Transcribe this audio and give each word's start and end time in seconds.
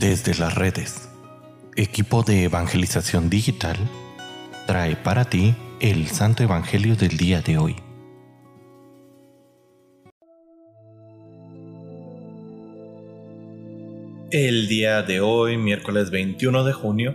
Desde 0.00 0.34
las 0.34 0.54
redes, 0.54 1.10
equipo 1.76 2.22
de 2.22 2.44
evangelización 2.44 3.28
digital 3.28 3.76
trae 4.66 4.96
para 4.96 5.26
ti 5.26 5.54
el 5.78 6.06
Santo 6.06 6.42
Evangelio 6.42 6.96
del 6.96 7.18
día 7.18 7.42
de 7.42 7.58
hoy. 7.58 7.76
El 14.30 14.68
día 14.68 15.02
de 15.02 15.20
hoy, 15.20 15.58
miércoles 15.58 16.10
21 16.10 16.64
de 16.64 16.72
junio, 16.72 17.14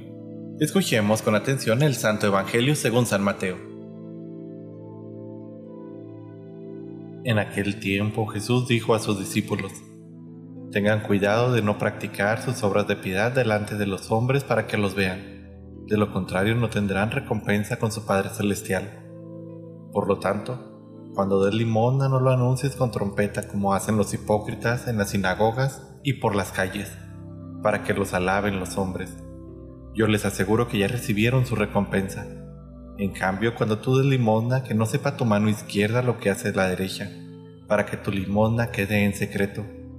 escuchemos 0.60 1.24
con 1.24 1.34
atención 1.34 1.82
el 1.82 1.96
Santo 1.96 2.28
Evangelio 2.28 2.76
según 2.76 3.08
San 3.08 3.24
Mateo. 3.24 3.58
En 7.24 7.40
aquel 7.40 7.80
tiempo 7.80 8.28
Jesús 8.28 8.68
dijo 8.68 8.94
a 8.94 9.00
sus 9.00 9.18
discípulos, 9.18 9.72
Tengan 10.76 11.04
cuidado 11.04 11.54
de 11.54 11.62
no 11.62 11.78
practicar 11.78 12.42
sus 12.42 12.62
obras 12.62 12.86
de 12.86 12.98
piedad 12.98 13.32
delante 13.32 13.76
de 13.76 13.88
los 13.88 14.12
hombres 14.12 14.44
para 14.44 14.68
que 14.68 14.76
los 14.76 14.94
vean. 14.94 15.22
De 15.88 15.96
lo 15.96 16.12
contrario 16.12 16.54
no 16.54 16.70
tendrán 16.70 17.12
recompensa 17.12 17.80
con 17.80 17.94
su 17.94 18.06
Padre 18.06 18.28
Celestial. 18.28 18.92
Por 19.94 20.10
lo 20.10 20.20
tanto, 20.20 21.14
cuando 21.14 21.46
des 21.46 21.54
limosna 21.54 22.10
no 22.10 22.20
lo 22.20 22.30
anuncies 22.30 22.76
con 22.76 22.92
trompeta 22.92 23.48
como 23.48 23.74
hacen 23.74 23.96
los 23.96 24.14
hipócritas 24.14 24.90
en 24.90 24.98
las 24.98 25.12
sinagogas 25.12 25.82
y 26.04 26.16
por 26.16 26.36
las 26.36 26.52
calles, 26.52 26.92
para 27.64 27.84
que 27.84 27.94
los 27.94 28.14
alaben 28.14 28.60
los 28.60 28.78
hombres. 28.78 29.16
Yo 29.94 30.08
les 30.08 30.26
aseguro 30.26 30.68
que 30.68 30.80
ya 30.80 30.90
recibieron 30.90 31.46
su 31.46 31.56
recompensa. 31.56 32.28
En 32.98 33.14
cambio, 33.14 33.56
cuando 33.56 33.80
tú 33.80 33.96
des 33.96 34.08
limosna, 34.08 34.64
que 34.64 34.74
no 34.74 34.86
sepa 34.86 35.16
tu 35.16 35.24
mano 35.24 35.48
izquierda 35.48 36.02
lo 36.02 36.20
que 36.20 36.32
hace 36.32 36.52
la 36.52 36.68
derecha, 36.68 37.10
para 37.66 37.86
que 37.86 37.96
tu 37.96 38.12
limosna 38.12 38.72
quede 38.72 39.06
en 39.06 39.14
secreto 39.14 39.64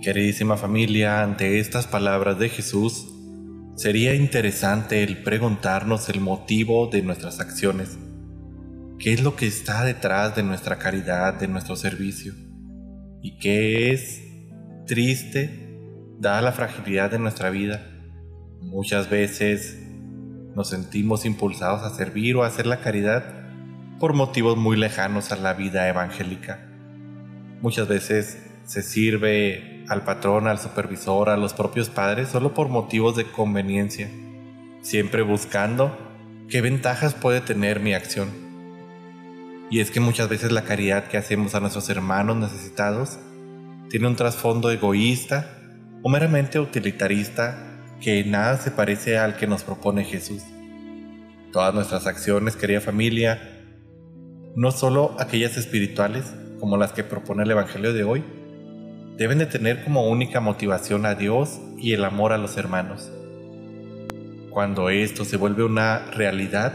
Queridísima 0.00 0.56
familia, 0.56 1.24
ante 1.24 1.58
estas 1.58 1.88
palabras 1.88 2.38
de 2.38 2.48
Jesús, 2.48 3.08
sería 3.74 4.14
interesante 4.14 5.02
el 5.02 5.24
preguntarnos 5.24 6.08
el 6.08 6.20
motivo 6.20 6.86
de 6.86 7.02
nuestras 7.02 7.40
acciones. 7.40 7.98
¿Qué 9.00 9.12
es 9.12 9.24
lo 9.24 9.34
que 9.34 9.48
está 9.48 9.84
detrás 9.84 10.36
de 10.36 10.44
nuestra 10.44 10.78
caridad, 10.78 11.34
de 11.34 11.48
nuestro 11.48 11.74
servicio? 11.74 12.32
¿Y 13.22 13.38
qué 13.38 13.90
es 13.90 14.22
triste, 14.86 15.80
dada 16.20 16.42
la 16.42 16.52
fragilidad 16.52 17.10
de 17.10 17.18
nuestra 17.18 17.50
vida? 17.50 17.84
Muchas 18.60 19.10
veces 19.10 19.84
nos 20.54 20.68
sentimos 20.68 21.24
impulsados 21.24 21.82
a 21.82 21.96
servir 21.96 22.36
o 22.36 22.44
a 22.44 22.46
hacer 22.46 22.66
la 22.66 22.80
caridad 22.82 23.24
por 23.98 24.14
motivos 24.14 24.56
muy 24.56 24.76
lejanos 24.76 25.32
a 25.32 25.36
la 25.36 25.54
vida 25.54 25.88
evangélica. 25.88 26.68
Muchas 27.60 27.88
veces 27.88 28.47
se 28.68 28.82
sirve 28.82 29.82
al 29.88 30.04
patrón, 30.04 30.46
al 30.46 30.58
supervisor, 30.58 31.30
a 31.30 31.38
los 31.38 31.54
propios 31.54 31.88
padres, 31.88 32.28
solo 32.28 32.52
por 32.52 32.68
motivos 32.68 33.16
de 33.16 33.24
conveniencia, 33.24 34.10
siempre 34.82 35.22
buscando 35.22 35.96
qué 36.50 36.60
ventajas 36.60 37.14
puede 37.14 37.40
tener 37.40 37.80
mi 37.80 37.94
acción. 37.94 38.28
Y 39.70 39.80
es 39.80 39.90
que 39.90 40.00
muchas 40.00 40.28
veces 40.28 40.52
la 40.52 40.64
caridad 40.64 41.08
que 41.08 41.16
hacemos 41.16 41.54
a 41.54 41.60
nuestros 41.60 41.88
hermanos 41.88 42.36
necesitados 42.36 43.18
tiene 43.88 44.06
un 44.06 44.16
trasfondo 44.16 44.70
egoísta 44.70 45.50
o 46.02 46.10
meramente 46.10 46.60
utilitarista 46.60 47.80
que 48.02 48.22
nada 48.24 48.58
se 48.58 48.70
parece 48.70 49.16
al 49.16 49.36
que 49.36 49.46
nos 49.46 49.62
propone 49.62 50.04
Jesús. 50.04 50.42
Todas 51.54 51.72
nuestras 51.74 52.06
acciones, 52.06 52.54
querida 52.54 52.82
familia, 52.82 53.64
no 54.56 54.72
solo 54.72 55.16
aquellas 55.18 55.56
espirituales 55.56 56.26
como 56.60 56.76
las 56.76 56.92
que 56.92 57.02
propone 57.02 57.44
el 57.44 57.50
Evangelio 57.50 57.94
de 57.94 58.04
hoy, 58.04 58.24
deben 59.18 59.38
de 59.38 59.46
tener 59.46 59.82
como 59.82 60.08
única 60.08 60.38
motivación 60.38 61.04
a 61.04 61.16
Dios 61.16 61.58
y 61.76 61.92
el 61.92 62.04
amor 62.04 62.32
a 62.32 62.38
los 62.38 62.56
hermanos. 62.56 63.10
Cuando 64.48 64.90
esto 64.90 65.24
se 65.24 65.36
vuelve 65.36 65.64
una 65.64 66.06
realidad, 66.12 66.72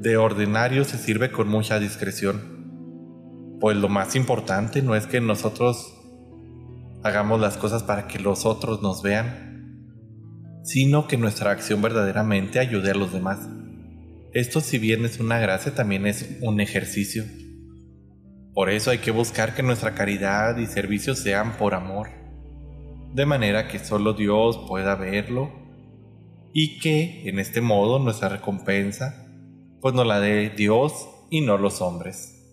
de 0.00 0.16
ordinario 0.16 0.84
se 0.84 0.96
sirve 0.96 1.30
con 1.30 1.48
mucha 1.48 1.78
discreción, 1.78 3.58
pues 3.60 3.76
lo 3.76 3.90
más 3.90 4.16
importante 4.16 4.80
no 4.80 4.96
es 4.96 5.06
que 5.06 5.20
nosotros 5.20 5.94
hagamos 7.02 7.38
las 7.38 7.58
cosas 7.58 7.82
para 7.82 8.08
que 8.08 8.18
los 8.18 8.46
otros 8.46 8.80
nos 8.80 9.02
vean, 9.02 10.62
sino 10.64 11.06
que 11.06 11.18
nuestra 11.18 11.50
acción 11.50 11.82
verdaderamente 11.82 12.58
ayude 12.58 12.90
a 12.90 12.94
los 12.94 13.12
demás. 13.12 13.50
Esto 14.32 14.62
si 14.62 14.78
bien 14.78 15.04
es 15.04 15.20
una 15.20 15.38
gracia, 15.38 15.74
también 15.74 16.06
es 16.06 16.38
un 16.40 16.60
ejercicio 16.60 17.24
por 18.54 18.70
eso 18.70 18.90
hay 18.90 18.98
que 18.98 19.10
buscar 19.10 19.54
que 19.54 19.62
nuestra 19.62 19.94
caridad 19.94 20.56
y 20.58 20.66
servicio 20.66 21.14
sean 21.16 21.56
por 21.56 21.74
amor, 21.74 22.10
de 23.12 23.26
manera 23.26 23.66
que 23.66 23.80
solo 23.80 24.12
Dios 24.12 24.64
pueda 24.68 24.94
verlo 24.94 25.50
y 26.52 26.78
que 26.78 27.28
en 27.28 27.40
este 27.40 27.60
modo 27.60 27.98
nuestra 27.98 28.28
recompensa 28.28 29.26
pues 29.80 29.92
nos 29.92 30.06
la 30.06 30.20
dé 30.20 30.50
Dios 30.50 31.08
y 31.30 31.40
no 31.40 31.58
los 31.58 31.82
hombres. 31.82 32.43